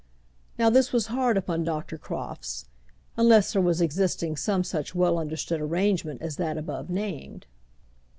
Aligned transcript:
Now 0.57 0.71
this 0.71 0.91
was 0.91 1.05
hard 1.13 1.37
upon 1.37 1.63
Dr. 1.63 1.95
Crofts 1.99 2.65
unless 3.17 3.53
there 3.53 3.61
was 3.61 3.81
existing 3.81 4.35
some 4.35 4.63
such 4.63 4.95
well 4.95 5.19
understood 5.19 5.61
arrangement 5.61 6.23
as 6.23 6.37
that 6.37 6.57
above 6.57 6.89
named. 6.89 7.45